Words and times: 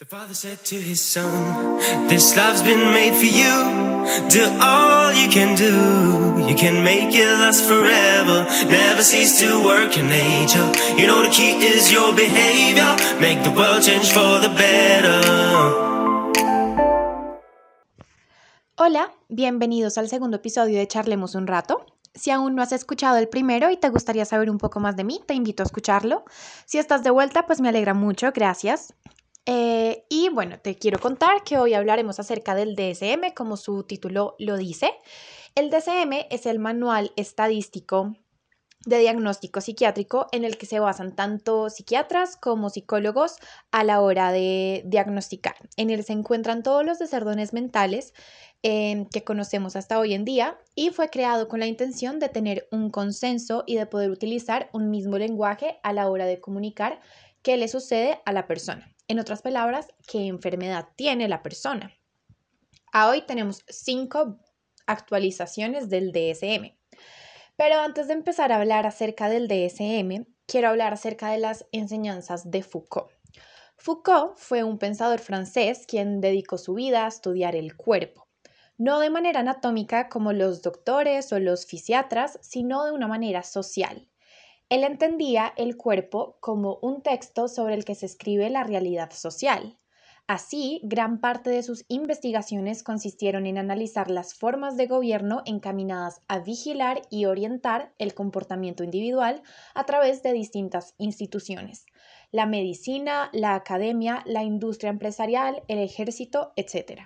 The 0.00 0.06
father 0.06 0.34
said 0.34 0.58
to 0.64 0.74
his 0.74 1.00
son, 1.00 1.78
This 2.08 2.36
love's 2.36 2.62
been 2.62 2.90
made 2.90 3.14
for 3.14 3.30
you. 3.30 3.54
Do 4.28 4.42
all 4.60 5.12
you 5.12 5.28
can 5.30 5.54
do. 5.54 5.70
You 6.48 6.56
can 6.56 6.82
make 6.82 7.14
it 7.14 7.38
last 7.38 7.64
forever. 7.64 8.44
Never 8.68 9.04
cease 9.04 9.38
to 9.38 9.62
work 9.62 9.96
in 9.96 10.08
nature. 10.08 10.66
You 10.98 11.06
know 11.06 11.22
the 11.22 11.30
key 11.30 11.62
is 11.62 11.92
your 11.92 12.12
behavior. 12.12 12.90
Make 13.20 13.44
the 13.44 13.52
world 13.52 13.84
change 13.84 14.10
for 14.10 14.40
the 14.40 14.48
better. 14.48 15.20
Hola, 18.76 19.12
bienvenidos 19.28 19.96
al 19.96 20.08
segundo 20.08 20.38
episodio 20.38 20.76
de 20.80 20.88
Charlemos 20.88 21.36
un 21.36 21.46
rato. 21.46 21.86
Si 22.16 22.32
aún 22.32 22.56
no 22.56 22.62
has 22.62 22.72
escuchado 22.72 23.18
el 23.18 23.28
primero 23.28 23.70
y 23.70 23.76
te 23.76 23.90
gustaría 23.90 24.24
saber 24.24 24.50
un 24.50 24.58
poco 24.58 24.80
más 24.80 24.96
de 24.96 25.04
mí, 25.04 25.20
te 25.24 25.34
invito 25.34 25.62
a 25.62 25.66
escucharlo. 25.66 26.24
Si 26.66 26.78
estás 26.78 27.04
de 27.04 27.10
vuelta, 27.10 27.46
pues 27.46 27.60
me 27.60 27.68
alegra 27.68 27.94
mucho, 27.94 28.32
gracias. 28.34 28.92
Eh, 29.46 30.06
y 30.08 30.30
bueno, 30.30 30.58
te 30.58 30.76
quiero 30.76 30.98
contar 30.98 31.44
que 31.44 31.58
hoy 31.58 31.74
hablaremos 31.74 32.18
acerca 32.18 32.54
del 32.54 32.76
DSM, 32.76 33.34
como 33.34 33.56
su 33.56 33.84
título 33.84 34.36
lo 34.38 34.56
dice. 34.56 34.90
El 35.54 35.70
DSM 35.70 36.26
es 36.30 36.46
el 36.46 36.58
manual 36.58 37.12
estadístico 37.16 38.16
de 38.86 38.98
diagnóstico 38.98 39.60
psiquiátrico 39.60 40.26
en 40.32 40.44
el 40.44 40.58
que 40.58 40.66
se 40.66 40.78
basan 40.78 41.14
tanto 41.14 41.70
psiquiatras 41.70 42.36
como 42.36 42.70
psicólogos 42.70 43.36
a 43.70 43.84
la 43.84 44.00
hora 44.00 44.32
de 44.32 44.82
diagnosticar. 44.86 45.56
En 45.76 45.90
él 45.90 46.04
se 46.04 46.12
encuentran 46.12 46.62
todos 46.62 46.84
los 46.84 46.98
desórdenes 46.98 47.52
mentales 47.52 48.12
eh, 48.62 49.06
que 49.12 49.24
conocemos 49.24 49.76
hasta 49.76 49.98
hoy 49.98 50.14
en 50.14 50.24
día 50.24 50.58
y 50.74 50.90
fue 50.90 51.08
creado 51.08 51.48
con 51.48 51.60
la 51.60 51.66
intención 51.66 52.18
de 52.18 52.28
tener 52.28 52.68
un 52.70 52.90
consenso 52.90 53.64
y 53.66 53.76
de 53.76 53.86
poder 53.86 54.10
utilizar 54.10 54.68
un 54.72 54.90
mismo 54.90 55.18
lenguaje 55.18 55.78
a 55.82 55.92
la 55.92 56.08
hora 56.08 56.26
de 56.26 56.40
comunicar 56.40 57.00
qué 57.42 57.56
le 57.56 57.68
sucede 57.68 58.20
a 58.24 58.32
la 58.32 58.46
persona. 58.46 58.93
En 59.06 59.18
otras 59.18 59.42
palabras, 59.42 59.88
qué 60.08 60.26
enfermedad 60.26 60.88
tiene 60.96 61.28
la 61.28 61.42
persona. 61.42 61.92
A 62.92 63.08
hoy 63.08 63.22
tenemos 63.22 63.64
cinco 63.68 64.38
actualizaciones 64.86 65.90
del 65.90 66.12
DSM. 66.12 66.74
Pero 67.56 67.80
antes 67.80 68.08
de 68.08 68.14
empezar 68.14 68.50
a 68.50 68.56
hablar 68.56 68.86
acerca 68.86 69.28
del 69.28 69.46
DSM, 69.46 70.26
quiero 70.46 70.68
hablar 70.68 70.94
acerca 70.94 71.30
de 71.30 71.38
las 71.38 71.66
enseñanzas 71.70 72.50
de 72.50 72.62
Foucault. 72.62 73.10
Foucault 73.76 74.36
fue 74.36 74.64
un 74.64 74.78
pensador 74.78 75.18
francés 75.20 75.84
quien 75.86 76.20
dedicó 76.20 76.56
su 76.56 76.74
vida 76.74 77.04
a 77.04 77.08
estudiar 77.08 77.54
el 77.54 77.76
cuerpo, 77.76 78.26
no 78.78 79.00
de 79.00 79.10
manera 79.10 79.40
anatómica 79.40 80.08
como 80.08 80.32
los 80.32 80.62
doctores 80.62 81.32
o 81.32 81.38
los 81.38 81.66
fisiatras, 81.66 82.38
sino 82.42 82.84
de 82.84 82.92
una 82.92 83.06
manera 83.06 83.42
social. 83.42 84.08
Él 84.68 84.84
entendía 84.84 85.52
el 85.56 85.76
cuerpo 85.76 86.38
como 86.40 86.78
un 86.82 87.02
texto 87.02 87.48
sobre 87.48 87.74
el 87.74 87.84
que 87.84 87.94
se 87.94 88.06
escribe 88.06 88.48
la 88.50 88.64
realidad 88.64 89.10
social. 89.12 89.78
Así, 90.26 90.80
gran 90.84 91.20
parte 91.20 91.50
de 91.50 91.62
sus 91.62 91.84
investigaciones 91.88 92.82
consistieron 92.82 93.46
en 93.46 93.58
analizar 93.58 94.10
las 94.10 94.32
formas 94.32 94.78
de 94.78 94.86
gobierno 94.86 95.42
encaminadas 95.44 96.22
a 96.28 96.38
vigilar 96.38 97.02
y 97.10 97.26
orientar 97.26 97.92
el 97.98 98.14
comportamiento 98.14 98.84
individual 98.84 99.42
a 99.74 99.84
través 99.84 100.22
de 100.22 100.32
distintas 100.32 100.94
instituciones, 100.96 101.84
la 102.32 102.46
medicina, 102.46 103.28
la 103.34 103.54
academia, 103.54 104.22
la 104.24 104.44
industria 104.44 104.88
empresarial, 104.88 105.62
el 105.68 105.78
ejército, 105.78 106.54
etc. 106.56 107.02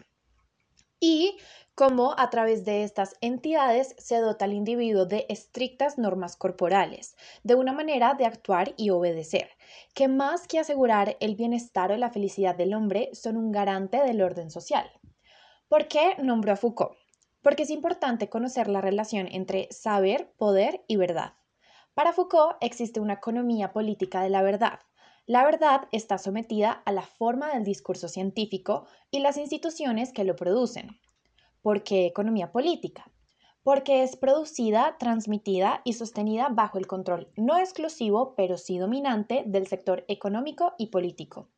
Y 1.00 1.36
cómo 1.78 2.16
a 2.18 2.28
través 2.28 2.64
de 2.64 2.82
estas 2.82 3.14
entidades 3.20 3.94
se 3.98 4.16
dota 4.16 4.46
al 4.46 4.52
individuo 4.52 5.06
de 5.06 5.26
estrictas 5.28 5.96
normas 5.96 6.34
corporales, 6.34 7.16
de 7.44 7.54
una 7.54 7.72
manera 7.72 8.14
de 8.14 8.26
actuar 8.26 8.74
y 8.76 8.90
obedecer, 8.90 9.50
que 9.94 10.08
más 10.08 10.48
que 10.48 10.58
asegurar 10.58 11.16
el 11.20 11.36
bienestar 11.36 11.92
o 11.92 11.96
la 11.96 12.10
felicidad 12.10 12.56
del 12.56 12.74
hombre, 12.74 13.10
son 13.12 13.36
un 13.36 13.52
garante 13.52 13.98
del 13.98 14.22
orden 14.22 14.50
social. 14.50 14.90
¿Por 15.68 15.86
qué 15.86 16.16
nombró 16.20 16.54
a 16.54 16.56
Foucault? 16.56 16.98
Porque 17.42 17.62
es 17.62 17.70
importante 17.70 18.28
conocer 18.28 18.66
la 18.66 18.80
relación 18.80 19.28
entre 19.30 19.68
saber, 19.70 20.32
poder 20.36 20.82
y 20.88 20.96
verdad. 20.96 21.34
Para 21.94 22.12
Foucault 22.12 22.56
existe 22.60 22.98
una 22.98 23.14
economía 23.14 23.72
política 23.72 24.20
de 24.20 24.30
la 24.30 24.42
verdad, 24.42 24.80
la 25.26 25.44
verdad 25.44 25.82
está 25.92 26.18
sometida 26.18 26.72
a 26.86 26.90
la 26.90 27.02
forma 27.02 27.52
del 27.52 27.62
discurso 27.62 28.08
científico 28.08 28.86
y 29.12 29.20
las 29.20 29.36
instituciones 29.36 30.12
que 30.12 30.24
lo 30.24 30.34
producen. 30.34 30.98
¿Por 31.68 31.82
qué 31.82 32.06
economía 32.06 32.50
política? 32.50 33.10
Porque 33.62 34.02
es 34.02 34.16
producida, 34.16 34.96
transmitida 34.98 35.82
y 35.84 35.92
sostenida 35.92 36.48
bajo 36.50 36.78
el 36.78 36.86
control 36.86 37.28
no 37.36 37.58
exclusivo, 37.58 38.34
pero 38.34 38.56
sí 38.56 38.78
dominante 38.78 39.44
del 39.46 39.66
sector 39.66 40.02
económico 40.08 40.72
y 40.78 40.86
político. 40.86 41.50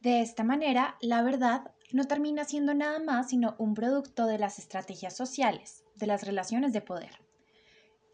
De 0.00 0.22
esta 0.22 0.44
manera, 0.44 0.96
la 1.02 1.20
verdad 1.20 1.72
no 1.92 2.06
termina 2.06 2.44
siendo 2.44 2.72
nada 2.72 3.00
más 3.00 3.28
sino 3.28 3.54
un 3.58 3.74
producto 3.74 4.24
de 4.24 4.38
las 4.38 4.58
estrategias 4.58 5.14
sociales, 5.14 5.84
de 5.94 6.06
las 6.06 6.24
relaciones 6.24 6.72
de 6.72 6.80
poder. 6.80 7.20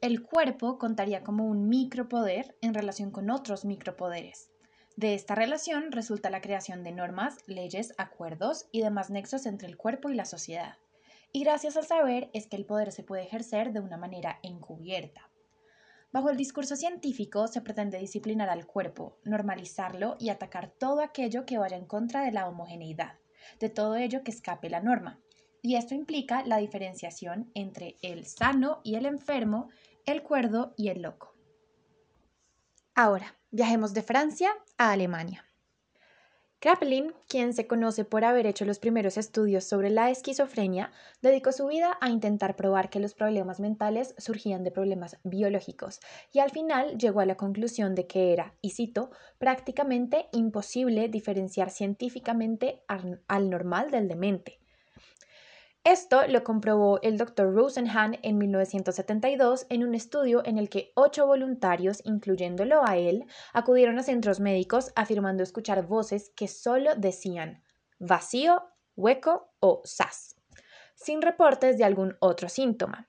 El 0.00 0.24
cuerpo 0.24 0.78
contaría 0.78 1.22
como 1.22 1.46
un 1.46 1.68
micropoder 1.68 2.56
en 2.60 2.74
relación 2.74 3.12
con 3.12 3.30
otros 3.30 3.64
micropoderes. 3.64 4.50
De 4.96 5.14
esta 5.14 5.36
relación 5.36 5.92
resulta 5.92 6.28
la 6.28 6.40
creación 6.40 6.82
de 6.82 6.90
normas, 6.90 7.36
leyes, 7.46 7.94
acuerdos 7.98 8.66
y 8.72 8.80
demás 8.80 9.10
nexos 9.10 9.46
entre 9.46 9.68
el 9.68 9.76
cuerpo 9.76 10.10
y 10.10 10.14
la 10.16 10.24
sociedad 10.24 10.76
y 11.32 11.44
gracias 11.44 11.76
al 11.76 11.86
saber 11.86 12.30
es 12.32 12.46
que 12.46 12.56
el 12.56 12.66
poder 12.66 12.92
se 12.92 13.02
puede 13.02 13.24
ejercer 13.24 13.72
de 13.72 13.80
una 13.80 13.96
manera 13.96 14.38
encubierta. 14.42 15.30
Bajo 16.12 16.30
el 16.30 16.36
discurso 16.36 16.76
científico 16.76 17.46
se 17.46 17.60
pretende 17.60 17.98
disciplinar 17.98 18.48
al 18.48 18.66
cuerpo, 18.66 19.18
normalizarlo 19.24 20.16
y 20.18 20.30
atacar 20.30 20.70
todo 20.70 21.02
aquello 21.02 21.44
que 21.44 21.58
vaya 21.58 21.76
en 21.76 21.84
contra 21.84 22.22
de 22.22 22.32
la 22.32 22.48
homogeneidad, 22.48 23.18
de 23.60 23.68
todo 23.68 23.96
ello 23.96 24.22
que 24.24 24.30
escape 24.30 24.70
la 24.70 24.80
norma. 24.80 25.20
Y 25.60 25.76
esto 25.76 25.94
implica 25.94 26.42
la 26.44 26.58
diferenciación 26.58 27.50
entre 27.54 27.96
el 28.00 28.24
sano 28.26 28.80
y 28.84 28.94
el 28.94 29.04
enfermo, 29.04 29.68
el 30.06 30.22
cuerdo 30.22 30.72
y 30.76 30.88
el 30.88 31.02
loco. 31.02 31.34
Ahora, 32.94 33.36
viajemos 33.50 33.92
de 33.92 34.02
Francia 34.02 34.50
a 34.78 34.92
Alemania. 34.92 35.44
Kraepelin, 36.66 37.14
quien 37.28 37.54
se 37.54 37.68
conoce 37.68 38.04
por 38.04 38.24
haber 38.24 38.44
hecho 38.44 38.64
los 38.64 38.80
primeros 38.80 39.18
estudios 39.18 39.62
sobre 39.62 39.88
la 39.88 40.10
esquizofrenia, 40.10 40.90
dedicó 41.22 41.52
su 41.52 41.68
vida 41.68 41.96
a 42.00 42.10
intentar 42.10 42.56
probar 42.56 42.90
que 42.90 42.98
los 42.98 43.14
problemas 43.14 43.60
mentales 43.60 44.16
surgían 44.18 44.64
de 44.64 44.72
problemas 44.72 45.16
biológicos 45.22 46.00
y 46.32 46.40
al 46.40 46.50
final 46.50 46.98
llegó 46.98 47.20
a 47.20 47.24
la 47.24 47.36
conclusión 47.36 47.94
de 47.94 48.08
que 48.08 48.32
era, 48.32 48.56
y 48.62 48.70
cito, 48.70 49.12
prácticamente 49.38 50.26
imposible 50.32 51.08
diferenciar 51.08 51.70
científicamente 51.70 52.82
al 52.88 53.48
normal 53.48 53.92
del 53.92 54.08
demente. 54.08 54.58
Esto 55.86 56.26
lo 56.26 56.42
comprobó 56.42 57.00
el 57.02 57.16
Dr. 57.16 57.54
Rosenhan 57.54 58.18
en 58.22 58.38
1972 58.38 59.66
en 59.68 59.84
un 59.84 59.94
estudio 59.94 60.42
en 60.44 60.58
el 60.58 60.68
que 60.68 60.90
ocho 60.96 61.28
voluntarios, 61.28 62.02
incluyéndolo 62.04 62.84
a 62.84 62.96
él, 62.96 63.24
acudieron 63.52 63.96
a 63.96 64.02
centros 64.02 64.40
médicos 64.40 64.90
afirmando 64.96 65.44
escuchar 65.44 65.86
voces 65.86 66.32
que 66.34 66.48
solo 66.48 66.96
decían 66.96 67.62
vacío, 68.00 68.64
hueco 68.96 69.52
o 69.60 69.80
sas, 69.84 70.34
sin 70.96 71.22
reportes 71.22 71.78
de 71.78 71.84
algún 71.84 72.16
otro 72.18 72.48
síntoma. 72.48 73.08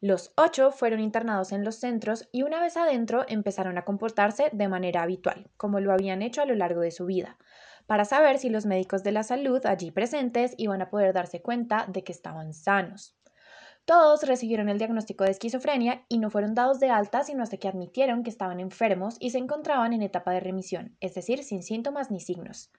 Los 0.00 0.32
ocho 0.38 0.70
fueron 0.70 1.00
internados 1.00 1.52
en 1.52 1.62
los 1.62 1.74
centros 1.74 2.26
y 2.32 2.42
una 2.42 2.58
vez 2.58 2.78
adentro 2.78 3.26
empezaron 3.28 3.76
a 3.76 3.84
comportarse 3.84 4.48
de 4.50 4.68
manera 4.68 5.02
habitual, 5.02 5.50
como 5.58 5.78
lo 5.78 5.92
habían 5.92 6.22
hecho 6.22 6.40
a 6.40 6.46
lo 6.46 6.54
largo 6.54 6.80
de 6.80 6.90
su 6.90 7.04
vida, 7.04 7.36
para 7.88 8.04
saber 8.04 8.36
si 8.36 8.50
los 8.50 8.66
médicos 8.66 9.02
de 9.02 9.12
la 9.12 9.22
salud 9.22 9.64
allí 9.64 9.90
presentes 9.90 10.52
iban 10.58 10.82
a 10.82 10.90
poder 10.90 11.14
darse 11.14 11.40
cuenta 11.40 11.86
de 11.88 12.04
que 12.04 12.12
estaban 12.12 12.52
sanos. 12.52 13.16
Todos 13.86 14.24
recibieron 14.24 14.68
el 14.68 14.76
diagnóstico 14.76 15.24
de 15.24 15.30
esquizofrenia 15.30 16.04
y 16.06 16.18
no 16.18 16.28
fueron 16.28 16.54
dados 16.54 16.80
de 16.80 16.90
alta 16.90 17.24
sino 17.24 17.42
hasta 17.42 17.56
que 17.56 17.66
admitieron 17.66 18.24
que 18.24 18.28
estaban 18.28 18.60
enfermos 18.60 19.16
y 19.18 19.30
se 19.30 19.38
encontraban 19.38 19.94
en 19.94 20.02
etapa 20.02 20.32
de 20.32 20.40
remisión, 20.40 20.98
es 21.00 21.14
decir, 21.14 21.42
sin 21.42 21.62
síntomas 21.62 22.10
ni 22.10 22.20
signos. 22.20 22.70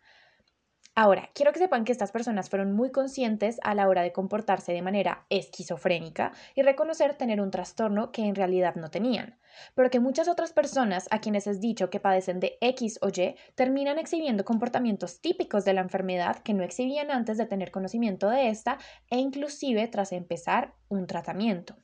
Ahora, 1.02 1.30
quiero 1.34 1.54
que 1.54 1.60
sepan 1.60 1.86
que 1.86 1.94
estas 1.94 2.12
personas 2.12 2.50
fueron 2.50 2.74
muy 2.74 2.92
conscientes 2.92 3.58
a 3.64 3.74
la 3.74 3.88
hora 3.88 4.02
de 4.02 4.12
comportarse 4.12 4.74
de 4.74 4.82
manera 4.82 5.26
esquizofrénica 5.30 6.34
y 6.56 6.62
reconocer 6.62 7.14
tener 7.14 7.40
un 7.40 7.52
trastorno 7.52 8.12
que 8.12 8.26
en 8.26 8.36
realidad 8.36 8.76
no 8.76 8.92
tenían, 8.92 9.40
pero 9.76 9.90
que 9.90 10.02
muchas 10.02 10.28
otras 10.28 10.52
personas 10.52 11.08
a 11.10 11.22
quienes 11.22 11.48
es 11.48 11.62
dicho 11.62 11.90
que 11.90 12.02
padecen 12.02 12.42
de 12.42 12.58
X 12.60 13.00
o 13.02 13.08
Y 13.08 13.38
terminan 13.56 13.98
exhibiendo 13.98 14.44
comportamientos 14.44 15.22
típicos 15.22 15.64
de 15.64 15.72
la 15.72 15.80
enfermedad 15.80 16.40
que 16.40 16.54
no 16.54 16.66
exhibían 16.66 17.12
antes 17.12 17.38
de 17.38 17.46
tener 17.46 17.72
conocimiento 17.72 18.30
de 18.30 18.50
esta 18.50 18.78
e 19.10 19.20
inclusive 19.20 19.88
tras 19.88 20.12
empezar 20.12 20.76
un 20.90 21.08
tratamiento. 21.08 21.78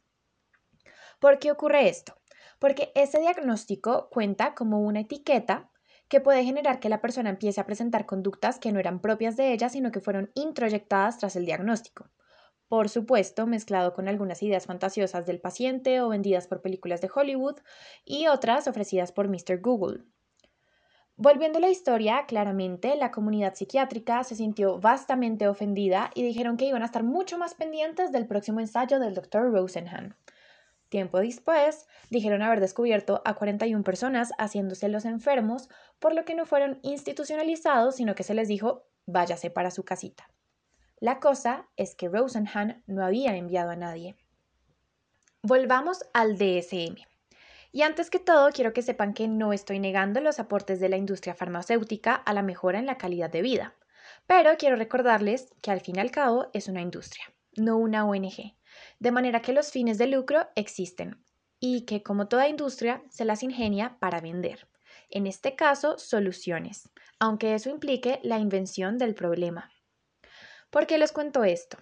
¿Por 1.21 1.39
qué 1.39 1.53
ocurre 1.53 1.87
esto? 1.87 2.17
Porque 2.59 2.91
ese 2.95 3.21
diagnóstico 3.21 4.09
cuenta 4.09 4.55
como 4.55 4.81
una 4.81 4.99
etiqueta 4.99 5.71
que 6.07 6.21
puede 6.21 6.43
generar 6.43 6.79
que 6.79 6.89
la 6.89 7.01
persona 7.01 7.29
empiece 7.29 7.59
a 7.59 7.65
presentar 7.65 8.05
conductas 8.05 8.59
que 8.59 8.71
no 8.71 8.79
eran 8.79 8.99
propias 8.99 9.37
de 9.37 9.51
ella, 9.53 9.69
sino 9.69 9.91
que 9.91 10.01
fueron 10.01 10.31
introyectadas 10.35 11.17
tras 11.17 11.35
el 11.35 11.45
diagnóstico. 11.45 12.09
Por 12.67 12.89
supuesto, 12.89 13.45
mezclado 13.45 13.93
con 13.93 14.07
algunas 14.07 14.41
ideas 14.41 14.65
fantasiosas 14.65 15.25
del 15.25 15.39
paciente 15.39 16.01
o 16.01 16.09
vendidas 16.09 16.47
por 16.47 16.61
películas 16.61 16.99
de 17.01 17.09
Hollywood 17.13 17.59
y 18.03 18.27
otras 18.27 18.67
ofrecidas 18.67 19.11
por 19.11 19.27
Mr. 19.27 19.61
Google. 19.61 20.03
Volviendo 21.17 21.59
a 21.59 21.61
la 21.61 21.69
historia, 21.69 22.25
claramente 22.27 22.95
la 22.97 23.11
comunidad 23.11 23.53
psiquiátrica 23.55 24.23
se 24.25 24.35
sintió 24.35 24.79
vastamente 24.79 25.47
ofendida 25.47 26.11
y 26.13 26.23
dijeron 26.23 26.57
que 26.57 26.65
iban 26.65 26.81
a 26.81 26.87
estar 26.87 27.03
mucho 27.03 27.37
más 27.37 27.53
pendientes 27.53 28.11
del 28.11 28.27
próximo 28.27 28.59
ensayo 28.59 28.99
del 28.99 29.13
Dr. 29.13 29.51
Rosenhan. 29.53 30.17
Tiempo 30.95 31.19
después, 31.19 31.89
dijeron 32.09 32.41
haber 32.41 32.61
descubierto 32.61 33.21
a 33.25 33.33
41 33.33 33.83
personas 33.83 34.31
haciéndose 34.37 34.87
los 34.87 35.03
enfermos, 35.03 35.67
por 35.99 36.15
lo 36.15 36.23
que 36.23 36.35
no 36.35 36.45
fueron 36.45 36.79
institucionalizados, 36.83 37.97
sino 37.97 38.15
que 38.15 38.23
se 38.23 38.33
les 38.33 38.47
dijo 38.47 38.87
váyase 39.05 39.49
para 39.49 39.71
su 39.71 39.83
casita. 39.83 40.29
La 41.01 41.19
cosa 41.19 41.67
es 41.75 41.95
que 41.95 42.07
Rosenhan 42.07 42.81
no 42.87 43.03
había 43.03 43.35
enviado 43.35 43.71
a 43.71 43.75
nadie. 43.75 44.15
Volvamos 45.41 45.99
al 46.13 46.37
DSM. 46.37 46.95
Y 47.73 47.81
antes 47.81 48.09
que 48.09 48.19
todo, 48.19 48.51
quiero 48.51 48.71
que 48.71 48.81
sepan 48.81 49.13
que 49.13 49.27
no 49.27 49.51
estoy 49.51 49.79
negando 49.79 50.21
los 50.21 50.39
aportes 50.39 50.79
de 50.79 50.87
la 50.87 50.95
industria 50.95 51.35
farmacéutica 51.35 52.15
a 52.15 52.31
la 52.31 52.41
mejora 52.41 52.79
en 52.79 52.85
la 52.85 52.97
calidad 52.97 53.29
de 53.29 53.41
vida, 53.41 53.75
pero 54.27 54.55
quiero 54.57 54.77
recordarles 54.77 55.53
que 55.61 55.71
al 55.71 55.81
fin 55.81 55.97
y 55.97 55.99
al 55.99 56.11
cabo 56.11 56.47
es 56.53 56.69
una 56.69 56.79
industria, 56.79 57.25
no 57.57 57.77
una 57.77 58.05
ONG, 58.05 58.55
de 58.99 59.11
manera 59.11 59.41
que 59.41 59.53
los 59.53 59.71
fines 59.71 59.97
de 59.97 60.07
lucro 60.07 60.47
existen 60.55 61.23
y 61.59 61.81
que 61.81 62.03
como 62.03 62.27
toda 62.27 62.47
industria 62.47 63.03
se 63.09 63.25
las 63.25 63.43
ingenia 63.43 63.97
para 63.99 64.21
vender, 64.21 64.67
en 65.09 65.27
este 65.27 65.55
caso 65.55 65.97
soluciones, 65.97 66.89
aunque 67.19 67.55
eso 67.55 67.69
implique 67.69 68.19
la 68.23 68.39
invención 68.39 68.97
del 68.97 69.15
problema. 69.15 69.71
¿Por 70.69 70.87
qué 70.87 70.97
les 70.97 71.11
cuento 71.11 71.43
esto? 71.43 71.77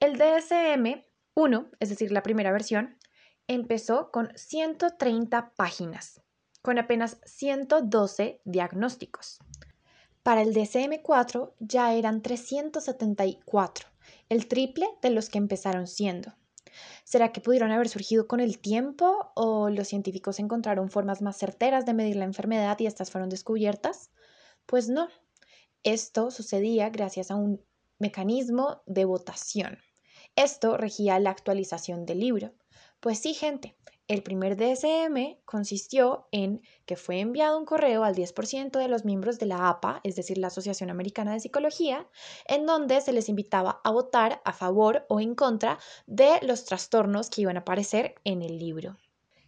El 0.00 0.18
DSM 0.18 1.04
1, 1.34 1.70
es 1.80 1.88
decir, 1.88 2.12
la 2.12 2.22
primera 2.22 2.52
versión, 2.52 2.98
empezó 3.46 4.10
con 4.10 4.32
130 4.36 5.52
páginas, 5.56 6.22
con 6.62 6.78
apenas 6.78 7.20
112 7.24 8.40
diagnósticos. 8.44 9.38
Para 10.22 10.42
el 10.42 10.54
DCM4 10.54 11.54
ya 11.58 11.94
eran 11.94 12.22
374, 12.22 13.88
el 14.32 14.48
triple 14.48 14.88
de 15.02 15.10
los 15.10 15.28
que 15.28 15.38
empezaron 15.38 15.86
siendo. 15.86 16.34
¿Será 17.04 17.32
que 17.32 17.42
pudieron 17.42 17.70
haber 17.70 17.88
surgido 17.88 18.26
con 18.26 18.40
el 18.40 18.58
tiempo 18.58 19.30
o 19.34 19.68
los 19.68 19.88
científicos 19.88 20.38
encontraron 20.38 20.90
formas 20.90 21.20
más 21.20 21.36
certeras 21.36 21.84
de 21.84 21.92
medir 21.92 22.16
la 22.16 22.24
enfermedad 22.24 22.78
y 22.80 22.86
estas 22.86 23.10
fueron 23.10 23.28
descubiertas? 23.28 24.10
Pues 24.64 24.88
no. 24.88 25.08
Esto 25.82 26.30
sucedía 26.30 26.88
gracias 26.88 27.30
a 27.30 27.34
un 27.34 27.62
mecanismo 27.98 28.82
de 28.86 29.04
votación. 29.04 29.78
Esto 30.34 30.78
regía 30.78 31.18
la 31.18 31.30
actualización 31.30 32.06
del 32.06 32.20
libro. 32.20 32.54
Pues 33.00 33.18
sí, 33.18 33.34
gente, 33.34 33.76
el 34.08 34.22
primer 34.22 34.56
DSM 34.56 35.38
consistió 35.44 36.28
en 36.32 36.60
que 36.86 36.96
fue 36.96 37.20
enviado 37.20 37.58
un 37.58 37.64
correo 37.64 38.04
al 38.04 38.14
10% 38.14 38.78
de 38.78 38.88
los 38.88 39.04
miembros 39.04 39.38
de 39.38 39.46
la 39.46 39.68
APA, 39.68 40.00
es 40.04 40.16
decir, 40.16 40.38
la 40.38 40.48
Asociación 40.48 40.90
Americana 40.90 41.32
de 41.32 41.40
Psicología, 41.40 42.08
en 42.46 42.66
donde 42.66 43.00
se 43.00 43.12
les 43.12 43.28
invitaba 43.28 43.80
a 43.84 43.90
votar 43.90 44.42
a 44.44 44.52
favor 44.52 45.06
o 45.08 45.20
en 45.20 45.34
contra 45.34 45.78
de 46.06 46.38
los 46.42 46.64
trastornos 46.64 47.30
que 47.30 47.42
iban 47.42 47.56
a 47.56 47.60
aparecer 47.60 48.16
en 48.24 48.42
el 48.42 48.58
libro. 48.58 48.98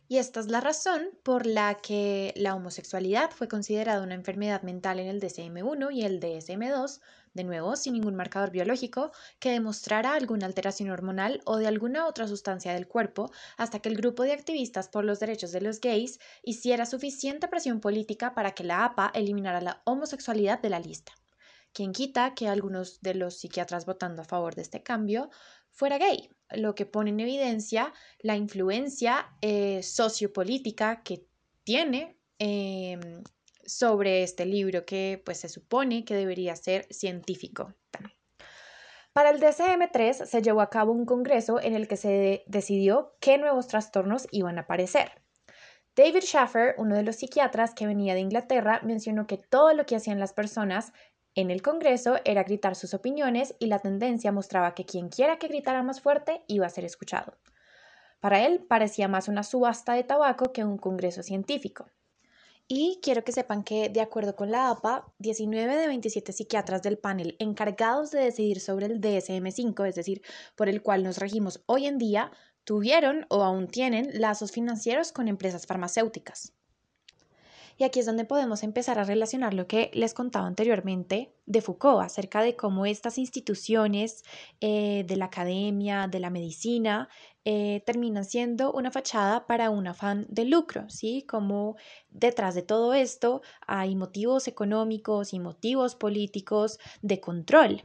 Y 0.06 0.18
esta 0.18 0.40
es 0.40 0.48
la 0.48 0.60
razón 0.60 1.10
por 1.22 1.46
la 1.46 1.76
que 1.76 2.32
la 2.36 2.54
homosexualidad 2.54 3.30
fue 3.30 3.48
considerada 3.48 4.02
una 4.02 4.14
enfermedad 4.14 4.62
mental 4.62 5.00
en 5.00 5.06
el 5.06 5.20
DSM-1 5.20 5.94
y 5.94 6.04
el 6.04 6.20
DSM-2 6.20 7.00
de 7.34 7.44
nuevo 7.44 7.76
sin 7.76 7.92
ningún 7.92 8.14
marcador 8.14 8.50
biológico 8.50 9.12
que 9.38 9.50
demostrara 9.50 10.14
alguna 10.14 10.46
alteración 10.46 10.90
hormonal 10.90 11.42
o 11.44 11.58
de 11.58 11.66
alguna 11.66 12.06
otra 12.06 12.26
sustancia 12.26 12.72
del 12.72 12.88
cuerpo, 12.88 13.30
hasta 13.56 13.80
que 13.80 13.88
el 13.88 13.96
grupo 13.96 14.22
de 14.22 14.32
activistas 14.32 14.88
por 14.88 15.04
los 15.04 15.20
derechos 15.20 15.52
de 15.52 15.60
los 15.60 15.80
gays 15.80 16.18
hiciera 16.42 16.86
suficiente 16.86 17.48
presión 17.48 17.80
política 17.80 18.34
para 18.34 18.52
que 18.52 18.64
la 18.64 18.84
APA 18.84 19.10
eliminara 19.14 19.60
la 19.60 19.82
homosexualidad 19.84 20.60
de 20.60 20.70
la 20.70 20.80
lista. 20.80 21.12
Quien 21.72 21.92
quita 21.92 22.34
que 22.34 22.46
algunos 22.46 23.00
de 23.00 23.14
los 23.14 23.38
psiquiatras 23.38 23.84
votando 23.84 24.22
a 24.22 24.24
favor 24.24 24.54
de 24.54 24.62
este 24.62 24.82
cambio 24.82 25.28
fuera 25.72 25.98
gay, 25.98 26.30
lo 26.50 26.76
que 26.76 26.86
pone 26.86 27.10
en 27.10 27.18
evidencia 27.18 27.92
la 28.20 28.36
influencia 28.36 29.34
eh, 29.40 29.82
sociopolítica 29.82 31.02
que 31.02 31.26
tiene 31.64 32.16
em, 32.38 33.24
sobre 33.66 34.22
este 34.22 34.46
libro 34.46 34.84
que 34.84 35.22
pues 35.24 35.38
se 35.40 35.48
supone 35.48 36.04
que 36.04 36.14
debería 36.14 36.56
ser 36.56 36.86
científico. 36.90 37.74
Para 39.12 39.30
el 39.30 39.40
DSM-3 39.40 40.26
se 40.26 40.42
llevó 40.42 40.60
a 40.60 40.70
cabo 40.70 40.92
un 40.92 41.06
congreso 41.06 41.60
en 41.60 41.74
el 41.74 41.86
que 41.86 41.96
se 41.96 42.42
decidió 42.46 43.14
qué 43.20 43.38
nuevos 43.38 43.68
trastornos 43.68 44.26
iban 44.32 44.58
a 44.58 44.62
aparecer. 44.62 45.12
David 45.96 46.22
Schaffer, 46.22 46.74
uno 46.78 46.96
de 46.96 47.04
los 47.04 47.16
psiquiatras 47.16 47.74
que 47.74 47.86
venía 47.86 48.14
de 48.14 48.20
Inglaterra, 48.20 48.80
mencionó 48.82 49.28
que 49.28 49.38
todo 49.38 49.72
lo 49.72 49.86
que 49.86 49.94
hacían 49.94 50.18
las 50.18 50.32
personas 50.32 50.92
en 51.36 51.52
el 51.52 51.62
Congreso 51.62 52.16
era 52.24 52.42
gritar 52.42 52.74
sus 52.74 52.94
opiniones 52.94 53.54
y 53.60 53.66
la 53.66 53.78
tendencia 53.78 54.32
mostraba 54.32 54.74
que 54.74 54.84
quien 54.84 55.08
quiera 55.08 55.38
que 55.38 55.48
gritara 55.48 55.84
más 55.84 56.00
fuerte 56.00 56.42
iba 56.48 56.66
a 56.66 56.70
ser 56.70 56.84
escuchado. 56.84 57.38
Para 58.18 58.44
él 58.44 58.64
parecía 58.68 59.06
más 59.06 59.28
una 59.28 59.44
subasta 59.44 59.94
de 59.94 60.02
tabaco 60.02 60.52
que 60.52 60.64
un 60.64 60.78
congreso 60.78 61.22
científico. 61.22 61.86
Y 62.66 62.98
quiero 63.02 63.24
que 63.24 63.32
sepan 63.32 63.62
que, 63.62 63.90
de 63.90 64.00
acuerdo 64.00 64.36
con 64.36 64.50
la 64.50 64.70
APA, 64.70 65.12
19 65.18 65.76
de 65.76 65.86
27 65.86 66.32
psiquiatras 66.32 66.82
del 66.82 66.98
panel 66.98 67.36
encargados 67.38 68.10
de 68.10 68.20
decidir 68.20 68.58
sobre 68.60 68.86
el 68.86 69.00
DSM-5, 69.00 69.86
es 69.86 69.94
decir, 69.94 70.22
por 70.56 70.68
el 70.70 70.82
cual 70.82 71.02
nos 71.02 71.18
regimos 71.18 71.62
hoy 71.66 71.86
en 71.86 71.98
día, 71.98 72.32
tuvieron 72.64 73.26
o 73.28 73.42
aún 73.42 73.68
tienen 73.68 74.18
lazos 74.18 74.50
financieros 74.50 75.12
con 75.12 75.28
empresas 75.28 75.66
farmacéuticas. 75.66 76.54
Y 77.76 77.84
aquí 77.84 78.00
es 78.00 78.06
donde 78.06 78.24
podemos 78.24 78.62
empezar 78.62 78.98
a 78.98 79.04
relacionar 79.04 79.52
lo 79.52 79.66
que 79.66 79.90
les 79.94 80.14
contaba 80.14 80.46
anteriormente 80.46 81.34
de 81.46 81.60
Foucault 81.60 82.02
acerca 82.02 82.42
de 82.42 82.56
cómo 82.56 82.86
estas 82.86 83.18
instituciones 83.18 84.22
eh, 84.60 85.04
de 85.06 85.16
la 85.16 85.26
academia, 85.26 86.06
de 86.06 86.20
la 86.20 86.30
medicina, 86.30 87.08
eh, 87.44 87.82
terminan 87.84 88.24
siendo 88.24 88.72
una 88.72 88.90
fachada 88.90 89.46
para 89.46 89.70
un 89.70 89.86
afán 89.86 90.26
de 90.30 90.44
lucro, 90.44 90.88
¿sí? 90.88 91.26
Como 91.28 91.76
detrás 92.10 92.54
de 92.54 92.62
todo 92.62 92.94
esto 92.94 93.42
hay 93.66 93.96
motivos 93.96 94.48
económicos 94.48 95.34
y 95.34 95.40
motivos 95.40 95.94
políticos 95.94 96.78
de 97.02 97.20
control. 97.20 97.82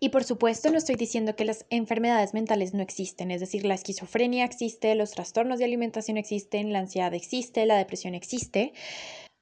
Y 0.00 0.10
por 0.10 0.24
supuesto 0.24 0.70
no 0.70 0.78
estoy 0.78 0.94
diciendo 0.94 1.36
que 1.36 1.44
las 1.44 1.66
enfermedades 1.70 2.34
mentales 2.34 2.74
no 2.74 2.82
existen, 2.82 3.30
es 3.30 3.40
decir, 3.40 3.64
la 3.64 3.74
esquizofrenia 3.74 4.44
existe, 4.44 4.94
los 4.94 5.10
trastornos 5.10 5.58
de 5.58 5.64
alimentación 5.64 6.16
existen, 6.16 6.72
la 6.72 6.80
ansiedad 6.80 7.12
existe, 7.14 7.66
la 7.66 7.76
depresión 7.76 8.14
existe, 8.14 8.72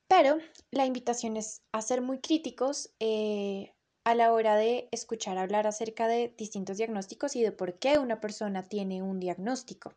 pero 0.08 0.38
la 0.70 0.86
invitación 0.86 1.36
es 1.36 1.62
a 1.72 1.82
ser 1.82 2.00
muy 2.00 2.20
críticos 2.20 2.94
eh, 3.00 3.74
a 4.04 4.14
la 4.14 4.32
hora 4.32 4.56
de 4.56 4.88
escuchar 4.92 5.36
hablar 5.36 5.66
acerca 5.66 6.06
de 6.06 6.32
distintos 6.38 6.76
diagnósticos 6.76 7.34
y 7.34 7.42
de 7.42 7.52
por 7.52 7.78
qué 7.78 7.98
una 7.98 8.20
persona 8.20 8.62
tiene 8.62 9.02
un 9.02 9.18
diagnóstico. 9.18 9.94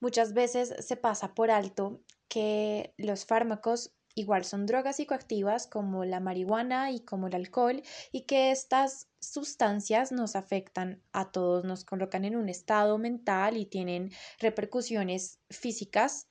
Muchas 0.00 0.34
veces 0.34 0.74
se 0.80 0.96
pasa 0.96 1.34
por 1.34 1.50
alto 1.50 2.02
que 2.28 2.92
los 2.98 3.24
fármacos 3.24 3.94
igual 4.14 4.44
son 4.44 4.66
drogas 4.66 4.96
psicoactivas 4.96 5.66
como 5.66 6.04
la 6.04 6.20
marihuana 6.20 6.90
y 6.90 7.00
como 7.00 7.26
el 7.26 7.34
alcohol 7.34 7.82
y 8.10 8.22
que 8.22 8.50
estas 8.50 9.08
sustancias 9.20 10.12
nos 10.12 10.36
afectan 10.36 11.02
a 11.12 11.30
todos, 11.30 11.64
nos 11.64 11.84
colocan 11.84 12.24
en 12.24 12.36
un 12.36 12.48
estado 12.48 12.98
mental 12.98 13.56
y 13.56 13.66
tienen 13.66 14.10
repercusiones 14.38 15.40
físicas 15.50 16.28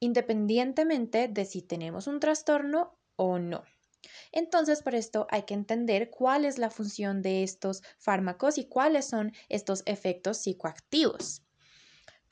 independientemente 0.00 1.28
de 1.28 1.44
si 1.44 1.62
tenemos 1.62 2.08
un 2.08 2.18
trastorno 2.18 2.98
o 3.16 3.38
no. 3.38 3.62
Entonces, 4.32 4.82
por 4.82 4.96
esto 4.96 5.26
hay 5.30 5.44
que 5.44 5.54
entender 5.54 6.10
cuál 6.10 6.44
es 6.44 6.58
la 6.58 6.70
función 6.70 7.22
de 7.22 7.44
estos 7.44 7.82
fármacos 7.98 8.58
y 8.58 8.64
cuáles 8.64 9.06
son 9.06 9.32
estos 9.48 9.82
efectos 9.86 10.38
psicoactivos. 10.38 11.42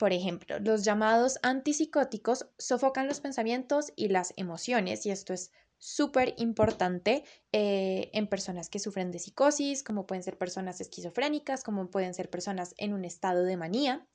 Por 0.01 0.13
ejemplo, 0.13 0.57
los 0.57 0.83
llamados 0.83 1.37
antipsicóticos 1.43 2.47
sofocan 2.57 3.07
los 3.07 3.19
pensamientos 3.19 3.93
y 3.95 4.07
las 4.07 4.33
emociones 4.35 5.05
y 5.05 5.11
esto 5.11 5.31
es 5.31 5.51
súper 5.77 6.33
importante 6.37 7.23
eh, 7.51 8.09
en 8.11 8.25
personas 8.25 8.67
que 8.67 8.79
sufren 8.79 9.11
de 9.11 9.19
psicosis, 9.19 9.83
como 9.83 10.07
pueden 10.07 10.23
ser 10.23 10.39
personas 10.39 10.81
esquizofrénicas, 10.81 11.63
como 11.63 11.91
pueden 11.91 12.15
ser 12.15 12.31
personas 12.31 12.73
en 12.79 12.95
un 12.95 13.05
estado 13.05 13.43
de 13.43 13.57
manía. 13.57 14.07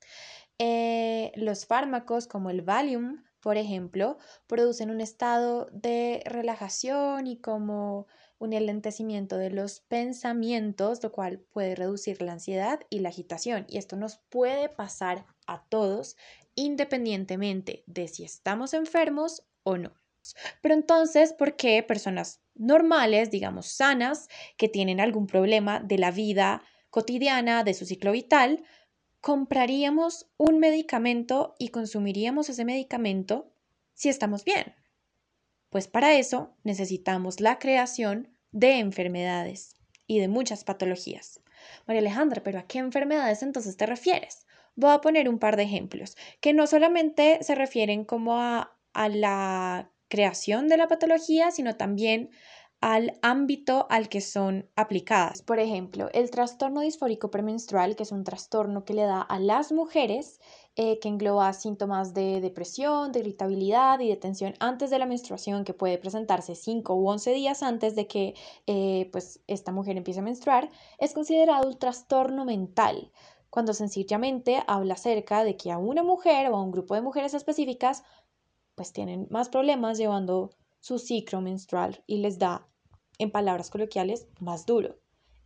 Eh, 0.59 1.31
los 1.37 1.67
fármacos 1.67 2.27
como 2.27 2.51
el 2.51 2.63
Valium, 2.63 3.23
por 3.39 3.57
ejemplo, 3.57 4.19
producen 4.49 4.91
un 4.91 5.01
estado 5.01 5.69
de 5.71 6.21
relajación 6.27 7.29
y 7.29 7.41
como 7.41 8.09
un 8.39 8.55
enlentecimiento 8.55 9.37
de 9.37 9.51
los 9.51 9.83
pensamientos, 9.83 11.01
lo 11.05 11.13
cual 11.13 11.39
puede 11.53 11.77
reducir 11.77 12.23
la 12.23 12.33
ansiedad 12.33 12.81
y 12.91 12.99
la 12.99 13.11
agitación. 13.11 13.67
Y 13.69 13.79
esto 13.79 13.95
nos 13.95 14.19
puede 14.31 14.69
pasar 14.69 15.27
a 15.47 15.65
todos, 15.69 16.17
independientemente 16.55 17.85
de 17.87 18.09
si 18.09 18.25
estamos 18.25 18.75
enfermos 18.75 19.45
o 19.63 19.77
no. 19.77 19.93
Pero 20.61 20.75
entonces, 20.75 21.33
¿por 21.33 21.57
qué 21.57 21.83
personas 21.83 22.41
normales, 22.55 23.31
digamos 23.31 23.67
sanas, 23.67 24.29
que 24.57 24.69
tienen 24.69 25.01
algún 25.01 25.27
problema 25.27 25.81
de 25.81 25.99
la 25.99 26.11
vida 26.11 26.63
cotidiana, 26.91 27.65
de 27.65 27.75
su 27.75 27.87
ciclo 27.87 28.13
vital, 28.13 28.65
compraríamos 29.21 30.31
un 30.37 30.59
medicamento 30.59 31.55
y 31.59 31.69
consumiríamos 31.69 32.49
ese 32.49 32.65
medicamento 32.65 33.53
si 33.95 34.09
estamos 34.09 34.45
bien? 34.45 34.75
Pues 35.71 35.89
para 35.89 36.15
eso 36.15 36.57
necesitamos 36.65 37.41
la 37.41 37.59
creación 37.59 38.35
de 38.53 38.79
enfermedades 38.79 39.77
y 40.07 40.21
de 40.21 40.29
muchas 40.29 40.65
patologías. 40.65 41.41
María 41.87 42.01
Alejandra, 42.01 42.43
pero 42.43 42.59
¿a 42.59 42.67
qué 42.67 42.79
enfermedades 42.79 43.43
entonces 43.43 43.77
te 43.77 43.87
refieres? 43.87 44.46
Voy 44.77 44.91
a 44.91 45.01
poner 45.01 45.29
un 45.29 45.39
par 45.39 45.57
de 45.57 45.65
ejemplos 45.65 46.17
que 46.41 46.55
no 46.55 46.67
solamente 46.67 47.39
se 47.43 47.55
refieren 47.55 48.05
como 48.05 48.39
a, 48.39 48.77
a 48.93 49.09
la 49.09 49.91
creación 50.09 50.69
de 50.69 50.77
la 50.77 50.87
patología, 50.87 51.51
sino 51.51 51.77
también 51.77 52.31
al 52.81 53.19
ámbito 53.23 53.87
al 53.89 54.09
que 54.09 54.21
son 54.21 54.69
aplicadas. 54.77 55.43
Por 55.43 55.59
ejemplo, 55.59 56.09
el 56.13 56.31
trastorno 56.31 56.83
disfórico 56.83 57.31
premenstrual, 57.31 57.97
que 57.97 58.03
es 58.03 58.13
un 58.13 58.23
trastorno 58.23 58.85
que 58.85 58.95
le 58.95 59.03
da 59.03 59.23
a 59.23 59.39
las 59.39 59.73
mujeres, 59.73 60.41
eh, 60.77 60.99
que 60.99 61.09
engloba 61.09 61.53
síntomas 61.55 62.13
de 62.13 62.41
depresión, 62.41 63.13
de 63.13 63.21
irritabilidad 63.21 63.99
y 64.01 64.09
de 64.09 64.17
tensión 64.17 64.55
antes 64.61 64.91
de 64.91 64.99
la 64.99 65.07
menstruación, 65.07 65.65
que 65.65 65.73
puede 65.73 65.97
presentarse 65.97 66.55
5 66.55 66.95
u 66.95 67.09
11 67.09 67.33
días 67.33 67.63
antes 67.63 67.97
de 67.97 68.07
que 68.07 68.35
eh, 68.67 69.09
pues, 69.11 69.41
esta 69.47 69.73
mujer 69.73 69.97
empiece 69.97 70.21
a 70.21 70.25
menstruar, 70.25 70.69
es 70.99 71.15
considerado 71.15 71.69
un 71.69 71.79
trastorno 71.79 72.45
mental 72.45 73.11
cuando 73.57 73.73
sencillamente 73.73 74.63
habla 74.67 74.93
acerca 74.93 75.43
de 75.43 75.57
que 75.57 75.73
a 75.73 75.79
una 75.79 76.03
mujer 76.03 76.51
o 76.51 76.57
a 76.57 76.63
un 76.63 76.71
grupo 76.71 76.95
de 76.95 77.01
mujeres 77.01 77.33
específicas 77.33 78.03
pues 78.75 78.93
tienen 78.93 79.29
más 79.31 79.49
problemas 79.49 79.97
llevando 79.97 80.51
su 80.81 80.99
ciclo 80.99 81.41
menstrual 81.41 82.05
y 82.07 82.19
les 82.19 82.39
da, 82.39 82.69
en 83.17 83.31
palabras 83.31 83.71
coloquiales, 83.71 84.29
más 84.41 84.67
duro. 84.67 84.99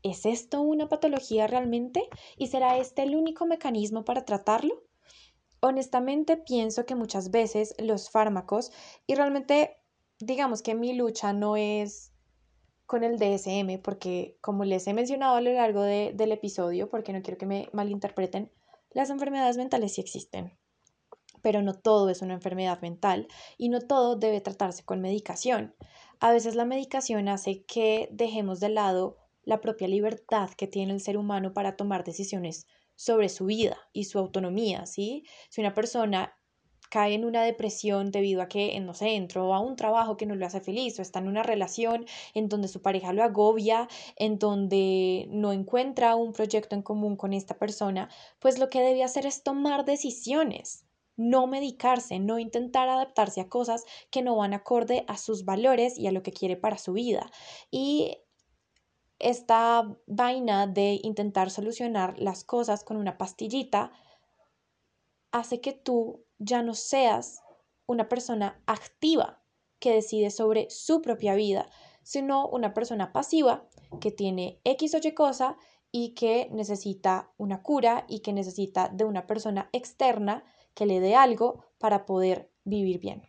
¿Es 0.02 0.26
esto 0.26 0.60
una 0.60 0.88
patología 0.88 1.46
realmente? 1.46 2.08
¿Y 2.36 2.48
será 2.48 2.78
este 2.78 3.04
el 3.04 3.14
único 3.14 3.46
mecanismo 3.46 4.04
para 4.04 4.24
tratarlo? 4.24 4.82
Honestamente 5.60 6.36
pienso 6.36 6.86
que 6.86 6.96
muchas 6.96 7.30
veces 7.30 7.76
los 7.78 8.10
fármacos, 8.10 8.72
y 9.06 9.14
realmente 9.14 9.76
digamos 10.18 10.62
que 10.62 10.74
mi 10.74 10.94
lucha 10.94 11.32
no 11.32 11.54
es 11.56 12.10
con 12.90 13.04
el 13.04 13.20
DSM, 13.20 13.80
porque 13.80 14.36
como 14.40 14.64
les 14.64 14.84
he 14.88 14.94
mencionado 14.94 15.36
a 15.36 15.40
lo 15.40 15.52
largo 15.52 15.82
del 15.82 16.32
episodio, 16.32 16.90
porque 16.90 17.12
no 17.12 17.22
quiero 17.22 17.38
que 17.38 17.46
me 17.46 17.68
malinterpreten, 17.72 18.50
las 18.90 19.10
enfermedades 19.10 19.56
mentales 19.56 19.94
sí 19.94 20.00
existen 20.00 20.58
pero 21.40 21.62
no 21.62 21.72
todo 21.72 22.10
es 22.10 22.20
una 22.20 22.34
enfermedad 22.34 22.82
mental 22.82 23.28
y 23.56 23.68
no 23.68 23.80
todo 23.80 24.16
debe 24.16 24.40
tratarse 24.40 24.84
con 24.84 25.00
medicación. 25.00 25.74
A 26.18 26.32
veces 26.32 26.56
la 26.56 26.66
medicación 26.66 27.28
hace 27.28 27.62
que 27.64 28.08
dejemos 28.10 28.58
de 28.58 28.70
lado 28.70 29.16
la 29.44 29.60
propia 29.60 29.86
libertad 29.86 30.50
que 30.50 30.66
tiene 30.66 30.92
el 30.92 31.00
ser 31.00 31.16
humano 31.16 31.54
para 31.54 31.76
tomar 31.76 32.02
decisiones 32.02 32.66
sobre 32.96 33.28
su 33.28 33.46
vida 33.46 33.78
y 33.92 34.04
su 34.04 34.18
autonomía, 34.18 34.84
¿sí? 34.84 35.24
Si 35.48 35.62
una 35.62 35.72
persona 35.72 36.36
cae 36.90 37.14
en 37.14 37.24
una 37.24 37.42
depresión 37.42 38.10
debido 38.10 38.42
a 38.42 38.48
que, 38.48 38.78
no 38.80 38.92
sé, 38.92 39.14
entró 39.14 39.54
a 39.54 39.60
un 39.60 39.76
trabajo 39.76 40.16
que 40.16 40.26
no 40.26 40.34
lo 40.34 40.44
hace 40.44 40.60
feliz 40.60 40.98
o 40.98 41.02
está 41.02 41.20
en 41.20 41.28
una 41.28 41.42
relación 41.42 42.04
en 42.34 42.48
donde 42.48 42.68
su 42.68 42.82
pareja 42.82 43.12
lo 43.14 43.22
agobia, 43.22 43.88
en 44.16 44.38
donde 44.38 45.26
no 45.30 45.52
encuentra 45.52 46.16
un 46.16 46.32
proyecto 46.32 46.74
en 46.74 46.82
común 46.82 47.16
con 47.16 47.32
esta 47.32 47.56
persona, 47.56 48.10
pues 48.40 48.58
lo 48.58 48.68
que 48.68 48.80
debe 48.80 49.04
hacer 49.04 49.24
es 49.24 49.42
tomar 49.42 49.84
decisiones, 49.84 50.84
no 51.16 51.46
medicarse, 51.46 52.18
no 52.18 52.38
intentar 52.38 52.88
adaptarse 52.88 53.40
a 53.40 53.48
cosas 53.48 53.84
que 54.10 54.22
no 54.22 54.36
van 54.36 54.52
acorde 54.52 55.04
a 55.06 55.16
sus 55.16 55.44
valores 55.44 55.96
y 55.96 56.08
a 56.08 56.12
lo 56.12 56.22
que 56.22 56.32
quiere 56.32 56.56
para 56.56 56.76
su 56.76 56.92
vida. 56.92 57.30
Y 57.70 58.18
esta 59.20 59.96
vaina 60.06 60.66
de 60.66 60.98
intentar 61.02 61.50
solucionar 61.50 62.18
las 62.18 62.42
cosas 62.42 62.82
con 62.82 62.96
una 62.96 63.16
pastillita 63.18 63.92
hace 65.30 65.60
que 65.60 65.72
tú 65.72 66.24
ya 66.40 66.62
no 66.62 66.74
seas 66.74 67.42
una 67.86 68.08
persona 68.08 68.60
activa 68.66 69.40
que 69.78 69.94
decide 69.94 70.30
sobre 70.30 70.68
su 70.70 71.02
propia 71.02 71.34
vida, 71.34 71.68
sino 72.02 72.48
una 72.48 72.74
persona 72.74 73.12
pasiva 73.12 73.68
que 74.00 74.10
tiene 74.10 74.60
X 74.64 74.94
o 74.94 74.98
Y 75.02 75.14
cosa 75.14 75.56
y 75.92 76.14
que 76.14 76.48
necesita 76.50 77.32
una 77.36 77.62
cura 77.62 78.04
y 78.08 78.20
que 78.20 78.32
necesita 78.32 78.88
de 78.88 79.04
una 79.04 79.26
persona 79.26 79.68
externa 79.72 80.44
que 80.74 80.86
le 80.86 81.00
dé 81.00 81.14
algo 81.14 81.64
para 81.78 82.06
poder 82.06 82.50
vivir 82.64 83.00
bien. 83.00 83.22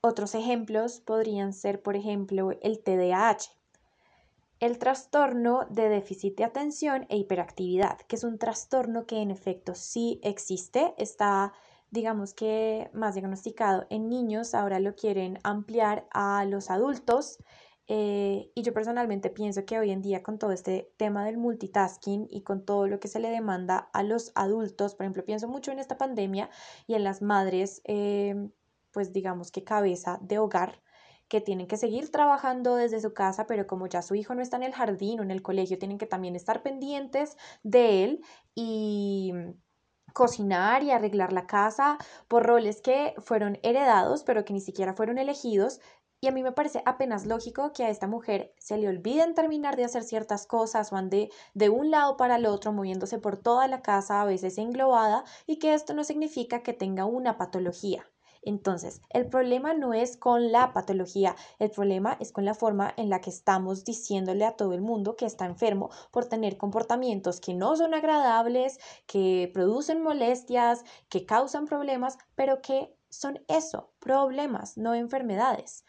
Otros 0.00 0.34
ejemplos 0.34 1.00
podrían 1.00 1.52
ser, 1.52 1.82
por 1.82 1.96
ejemplo, 1.96 2.50
el 2.60 2.82
TDAH, 2.82 3.50
el 4.60 4.78
trastorno 4.78 5.66
de 5.70 5.88
déficit 5.88 6.36
de 6.36 6.44
atención 6.44 7.06
e 7.08 7.16
hiperactividad, 7.16 7.98
que 8.08 8.16
es 8.16 8.24
un 8.24 8.38
trastorno 8.38 9.06
que 9.06 9.20
en 9.20 9.30
efecto 9.30 9.74
sí 9.74 10.20
existe, 10.22 10.94
está 10.98 11.52
digamos 11.90 12.34
que 12.34 12.90
más 12.92 13.14
diagnosticado 13.14 13.86
en 13.88 14.08
niños, 14.08 14.54
ahora 14.54 14.80
lo 14.80 14.96
quieren 14.96 15.38
ampliar 15.44 16.08
a 16.10 16.44
los 16.44 16.68
adultos 16.68 17.38
eh, 17.86 18.50
y 18.54 18.62
yo 18.62 18.72
personalmente 18.72 19.28
pienso 19.28 19.66
que 19.66 19.78
hoy 19.78 19.90
en 19.90 20.00
día 20.00 20.22
con 20.22 20.38
todo 20.38 20.52
este 20.52 20.92
tema 20.96 21.24
del 21.24 21.36
multitasking 21.36 22.26
y 22.30 22.42
con 22.42 22.64
todo 22.64 22.86
lo 22.86 22.98
que 22.98 23.08
se 23.08 23.20
le 23.20 23.28
demanda 23.28 23.90
a 23.92 24.02
los 24.02 24.32
adultos, 24.34 24.94
por 24.94 25.04
ejemplo, 25.04 25.24
pienso 25.24 25.48
mucho 25.48 25.70
en 25.70 25.78
esta 25.78 25.98
pandemia 25.98 26.48
y 26.86 26.94
en 26.94 27.04
las 27.04 27.20
madres, 27.20 27.82
em, 27.84 28.50
pues 28.90 29.12
digamos 29.12 29.50
que 29.50 29.64
cabeza 29.64 30.18
de 30.22 30.38
hogar 30.38 30.80
que 31.34 31.40
tienen 31.40 31.66
que 31.66 31.76
seguir 31.76 32.12
trabajando 32.12 32.76
desde 32.76 33.00
su 33.00 33.12
casa, 33.12 33.48
pero 33.48 33.66
como 33.66 33.88
ya 33.88 34.02
su 34.02 34.14
hijo 34.14 34.36
no 34.36 34.40
está 34.40 34.56
en 34.56 34.62
el 34.62 34.72
jardín 34.72 35.18
o 35.18 35.24
en 35.24 35.32
el 35.32 35.42
colegio, 35.42 35.80
tienen 35.80 35.98
que 35.98 36.06
también 36.06 36.36
estar 36.36 36.62
pendientes 36.62 37.36
de 37.64 38.04
él 38.04 38.20
y 38.54 39.32
cocinar 40.12 40.84
y 40.84 40.92
arreglar 40.92 41.32
la 41.32 41.48
casa 41.48 41.98
por 42.28 42.46
roles 42.46 42.80
que 42.80 43.14
fueron 43.18 43.58
heredados, 43.64 44.22
pero 44.22 44.44
que 44.44 44.52
ni 44.52 44.60
siquiera 44.60 44.94
fueron 44.94 45.18
elegidos, 45.18 45.80
y 46.20 46.28
a 46.28 46.30
mí 46.30 46.44
me 46.44 46.52
parece 46.52 46.82
apenas 46.86 47.26
lógico 47.26 47.72
que 47.72 47.82
a 47.82 47.90
esta 47.90 48.06
mujer 48.06 48.54
se 48.58 48.78
le 48.78 48.86
olviden 48.86 49.34
terminar 49.34 49.74
de 49.74 49.86
hacer 49.86 50.04
ciertas 50.04 50.46
cosas 50.46 50.92
o 50.92 50.96
ande 50.96 51.30
de 51.52 51.68
un 51.68 51.90
lado 51.90 52.16
para 52.16 52.36
el 52.36 52.46
otro 52.46 52.72
moviéndose 52.72 53.18
por 53.18 53.38
toda 53.38 53.66
la 53.66 53.82
casa, 53.82 54.22
a 54.22 54.24
veces 54.24 54.56
englobada, 54.58 55.24
y 55.48 55.58
que 55.58 55.74
esto 55.74 55.94
no 55.94 56.04
significa 56.04 56.62
que 56.62 56.74
tenga 56.74 57.06
una 57.06 57.36
patología. 57.38 58.06
Entonces, 58.44 59.00
el 59.10 59.28
problema 59.28 59.74
no 59.74 59.94
es 59.94 60.16
con 60.16 60.52
la 60.52 60.72
patología, 60.72 61.34
el 61.58 61.70
problema 61.70 62.16
es 62.20 62.32
con 62.32 62.44
la 62.44 62.54
forma 62.54 62.92
en 62.96 63.10
la 63.10 63.20
que 63.20 63.30
estamos 63.30 63.84
diciéndole 63.84 64.44
a 64.44 64.56
todo 64.56 64.72
el 64.74 64.82
mundo 64.82 65.16
que 65.16 65.26
está 65.26 65.46
enfermo 65.46 65.90
por 66.10 66.26
tener 66.26 66.56
comportamientos 66.56 67.40
que 67.40 67.54
no 67.54 67.76
son 67.76 67.94
agradables, 67.94 68.78
que 69.06 69.50
producen 69.52 70.02
molestias, 70.02 70.84
que 71.08 71.26
causan 71.26 71.66
problemas, 71.66 72.18
pero 72.34 72.60
que 72.60 72.94
son 73.08 73.40
eso, 73.48 73.92
problemas, 74.00 74.76
no 74.76 74.94
enfermedades. 74.94 75.84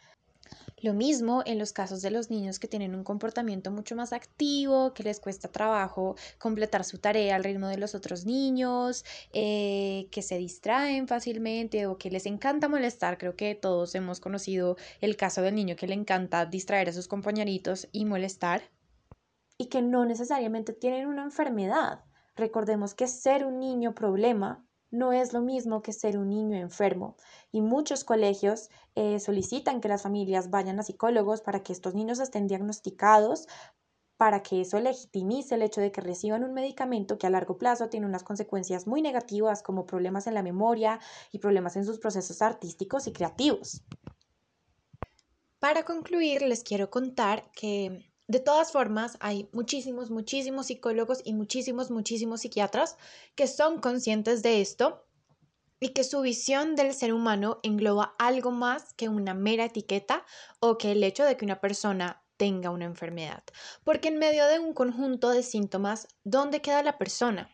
Lo 0.86 0.94
mismo 0.94 1.42
en 1.48 1.58
los 1.58 1.74
casos 1.74 2.04
de 2.04 2.12
los 2.12 2.30
niños 2.30 2.60
que 2.60 2.68
tienen 2.68 2.94
un 2.94 3.04
comportamiento 3.04 3.72
mucho 3.72 3.96
más 3.96 4.14
activo, 4.14 4.94
que 4.94 5.02
les 5.02 5.20
cuesta 5.20 5.52
trabajo 5.52 6.16
completar 6.38 6.84
su 6.84 7.00
tarea 7.00 7.36
al 7.36 7.44
ritmo 7.44 7.68
de 7.70 7.80
los 7.80 7.96
otros 7.96 8.28
niños, 8.28 9.04
eh, 9.34 10.08
que 10.12 10.22
se 10.22 10.38
distraen 10.38 11.08
fácilmente 11.08 11.88
o 11.88 11.98
que 11.98 12.12
les 12.12 12.28
encanta 12.28 12.68
molestar. 12.70 13.18
Creo 13.18 13.36
que 13.36 13.56
todos 13.56 13.96
hemos 13.96 14.20
conocido 14.20 14.78
el 15.02 15.18
caso 15.18 15.42
del 15.42 15.56
niño 15.56 15.76
que 15.76 15.88
le 15.88 15.96
encanta 15.96 16.46
distraer 16.46 16.90
a 16.90 16.94
sus 16.94 17.08
compañeritos 17.08 17.88
y 17.92 18.06
molestar. 18.06 18.62
Y 19.58 19.70
que 19.70 19.82
no 19.82 20.06
necesariamente 20.06 20.72
tienen 20.72 21.08
una 21.08 21.24
enfermedad. 21.24 22.04
Recordemos 22.36 22.94
que 22.94 23.08
ser 23.08 23.44
un 23.44 23.60
niño 23.60 23.96
problema 23.96 24.64
no 24.98 25.12
es 25.14 25.34
lo 25.34 25.42
mismo 25.42 25.82
que 25.82 25.94
ser 25.94 26.18
un 26.18 26.30
niño 26.30 26.58
enfermo 26.58 27.16
y 27.52 27.62
muchos 27.62 28.04
colegios 28.04 28.70
eh, 28.96 29.20
solicitan 29.20 29.82
que 29.82 29.88
las 29.88 30.04
familias 30.04 30.50
vayan 30.50 30.80
a 30.80 30.84
psicólogos 30.84 31.42
para 31.42 31.62
que 31.64 31.74
estos 31.74 31.94
niños 31.94 32.20
estén 32.20 32.48
diagnosticados, 32.48 33.48
para 34.18 34.42
que 34.42 34.62
eso 34.62 34.80
legitimice 34.80 35.56
el 35.56 35.62
hecho 35.62 35.82
de 35.82 35.92
que 35.92 36.02
reciban 36.02 36.44
un 36.44 36.54
medicamento 36.54 37.18
que 37.18 37.28
a 37.28 37.30
largo 37.30 37.58
plazo 37.58 37.90
tiene 37.90 38.06
unas 38.06 38.24
consecuencias 38.24 38.88
muy 38.88 39.02
negativas 39.02 39.62
como 39.62 39.86
problemas 39.86 40.28
en 40.28 40.34
la 40.34 40.44
memoria 40.44 41.00
y 41.32 41.40
problemas 41.40 41.76
en 41.76 41.86
sus 41.86 42.00
procesos 42.00 42.42
artísticos 42.42 43.08
y 43.08 43.14
creativos. 43.14 43.84
Para 45.60 45.84
concluir, 45.84 46.44
les 46.44 46.64
quiero 46.64 46.90
contar 46.90 47.52
que 47.52 48.15
de 48.28 48.40
todas 48.40 48.72
formas, 48.72 49.18
hay 49.20 49.50
muchísimos, 49.52 50.10
muchísimos 50.10 50.68
psicólogos 50.68 51.22
y 51.24 51.34
muchísimos, 51.34 51.92
muchísimos 51.92 52.42
psiquiatras 52.42 52.98
que 53.36 53.48
son 53.48 53.80
conscientes 53.80 54.42
de 54.42 54.62
esto 54.62 55.06
y 55.80 55.90
que 55.90 56.04
su 56.04 56.22
visión 56.22 56.76
del 56.76 56.94
ser 56.94 57.14
humano 57.14 57.60
engloba 57.62 58.16
algo 58.18 58.52
más 58.52 58.94
que 58.94 59.10
una 59.10 59.34
mera 59.34 59.66
etiqueta 59.66 60.26
o 60.60 60.78
que 60.78 60.92
el 60.94 61.04
hecho 61.04 61.24
de 61.24 61.38
que 61.38 61.46
una 61.46 61.62
persona 61.62 62.24
tenga 62.38 62.72
una 62.72 62.86
enfermedad. 62.86 63.44
Porque 63.84 64.08
en 64.08 64.18
medio 64.18 64.48
de 64.48 64.60
un 64.60 64.74
conjunto 64.74 65.30
de 65.30 65.44
síntomas, 65.44 66.08
¿dónde 66.24 66.62
queda 66.62 66.82
la 66.82 66.98
persona? 66.98 67.52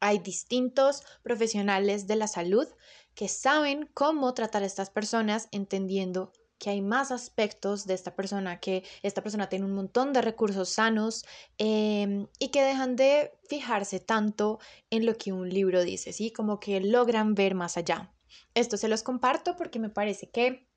Hay 0.00 0.18
distintos 0.18 1.02
profesionales 1.22 2.06
de 2.06 2.16
la 2.16 2.26
salud 2.26 2.68
que 3.14 3.28
saben 3.28 3.88
cómo 3.94 4.32
tratar 4.34 4.62
a 4.62 4.66
estas 4.66 4.90
personas 4.90 5.48
entendiendo 5.52 6.32
que 6.58 6.70
hay 6.70 6.80
más 6.82 7.10
aspectos 7.10 7.86
de 7.86 7.94
esta 7.94 8.14
persona, 8.14 8.60
que 8.60 8.84
esta 9.02 9.22
persona 9.22 9.48
tiene 9.48 9.64
un 9.64 9.74
montón 9.74 10.12
de 10.12 10.22
recursos 10.22 10.68
sanos 10.70 11.24
em, 11.58 12.26
y 12.38 12.48
que 12.48 12.62
dejan 12.62 12.96
de 12.96 13.32
fijarse 13.48 14.00
tanto 14.00 14.58
en 14.90 15.06
lo 15.06 15.16
que 15.16 15.32
un 15.32 15.48
libro 15.50 15.82
dice, 15.82 16.12
¿sí? 16.12 16.32
Como 16.32 16.60
que 16.60 16.80
logran 16.80 17.34
ver 17.34 17.54
más 17.54 17.76
allá. 17.76 18.14
Esto 18.54 18.76
se 18.76 18.88
los 18.88 19.02
comparto 19.02 19.56
porque 19.56 19.78
me 19.78 19.90
parece 19.90 20.30
que 20.30 20.68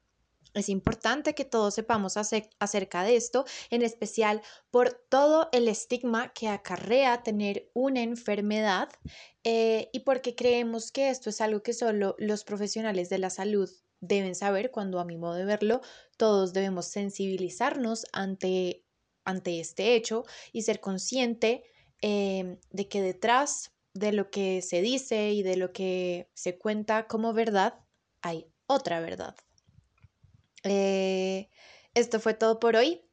Es 0.54 0.70
importante 0.70 1.36
que 1.36 1.46
todos 1.46 1.76
sepamos 1.76 2.16
acerca 2.18 3.04
de 3.04 3.16
esto, 3.16 3.46
en 3.70 3.82
especial 3.84 4.42
por 4.72 4.92
todo 5.10 5.50
el 5.52 5.68
estigma 5.68 6.34
que 6.34 6.48
acarrea 6.48 7.22
tener 7.24 7.70
una 7.74 8.02
enfermedad 8.02 8.90
eh, 9.44 9.90
y 9.94 10.00
porque 10.02 10.36
creemos 10.36 10.92
que 10.92 11.10
esto 11.10 11.30
es 11.30 11.42
algo 11.42 11.62
que 11.64 11.74
solo 11.74 12.16
los 12.18 12.44
profesionales 12.44 13.10
de 13.10 13.20
la 13.20 13.30
salud 13.30 13.70
deben 14.00 14.36
saber, 14.36 14.72
cuando 14.72 15.00
a 15.00 15.06
mi 15.06 15.18
modo 15.18 15.36
de 15.36 15.46
verlo, 15.46 15.82
todos 16.18 16.54
debemos 16.54 16.86
sensibilizarnos 16.86 18.06
ante, 18.14 18.84
ante 19.24 19.60
este 19.60 19.96
hecho 19.96 20.26
y 20.52 20.64
ser 20.64 20.80
consciente 20.80 21.64
eh, 22.02 22.58
de 22.72 22.88
que 22.88 23.02
detrás 23.02 23.72
de 23.94 24.12
lo 24.12 24.30
que 24.30 24.62
se 24.62 24.82
dice 24.82 25.32
y 25.32 25.42
de 25.42 25.58
lo 25.58 25.74
que 25.74 26.30
se 26.34 26.58
cuenta 26.58 27.08
como 27.08 27.34
verdad 27.34 27.80
hay 28.22 28.48
otra 28.68 29.00
verdad. 29.00 29.36
Eh, 30.64 31.50
esto 31.94 32.20
fue 32.20 32.34
todo 32.34 32.60
por 32.60 32.76
hoy. 32.76 33.07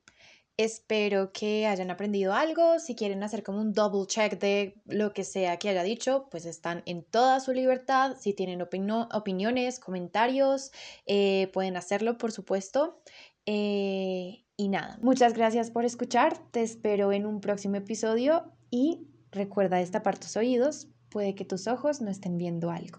Espero 0.56 1.32
que 1.32 1.66
hayan 1.66 1.90
aprendido 1.90 2.32
algo. 2.32 2.78
Si 2.78 2.94
quieren 2.94 3.25
hacer 3.25 3.42
como 3.42 3.61
un 3.61 3.73
double 3.73 4.06
check 4.06 4.38
de 4.38 4.80
lo 4.87 5.12
que 5.12 5.25
sea 5.25 5.56
que 5.56 5.68
haya 5.68 5.82
dicho, 5.82 6.28
pues 6.30 6.46
están 6.46 6.84
en 6.87 7.02
toda 7.02 7.40
su 7.40 7.52
libertad. 7.52 8.16
Si 8.20 8.34
tienen 8.34 8.62
opiniones, 8.62 9.80
comentarios, 9.80 10.70
eh, 11.06 11.50
pueden 11.52 11.76
hacerlo, 11.76 12.18
por 12.18 12.30
supuesto. 12.30 13.00
Eh, 13.46 14.44
y 14.56 14.68
nada, 14.68 14.99
muchas 15.02 15.34
gracias 15.34 15.73
por 15.73 15.84
escuchar. 15.84 16.38
Te 16.52 16.62
espero 16.62 17.12
en 17.12 17.26
un 17.26 17.40
próximo 17.40 17.75
episodio 17.75 18.52
y 18.70 19.08
recuerda 19.32 19.78
destapar 19.78 20.18
tus 20.18 20.37
oídos. 20.37 20.87
Puede 21.08 21.34
que 21.34 21.44
tus 21.44 21.66
ojos 21.66 22.00
no 22.00 22.11
estén 22.11 22.38
viendo 22.38 22.70
algo. 22.70 22.99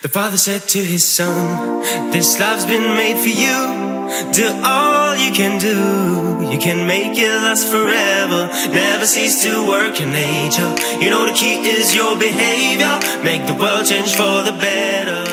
The 0.00 0.08
father 0.08 0.36
said 0.36 0.62
to 0.68 0.78
his 0.78 1.04
son, 1.04 1.82
This 2.12 2.38
love's 2.38 2.64
been 2.64 2.94
made 2.94 3.18
for 3.18 3.34
you. 3.34 4.32
Do 4.32 4.46
all 4.62 5.16
you 5.16 5.32
can 5.32 5.58
do. 5.58 6.48
You 6.52 6.58
can 6.58 6.86
make 6.86 7.18
it 7.18 7.28
last 7.28 7.66
forever. 7.66 8.46
Never 8.72 9.06
cease 9.06 9.42
to 9.42 9.66
work 9.66 10.00
in 10.00 10.12
nature. 10.12 10.72
You 11.02 11.10
know 11.10 11.26
the 11.26 11.32
key 11.32 11.66
is 11.66 11.96
your 11.96 12.16
behavior. 12.16 12.94
Make 13.24 13.48
the 13.48 13.54
world 13.54 13.86
change 13.86 14.14
for 14.14 14.44
the 14.44 14.52
better. 14.52 15.27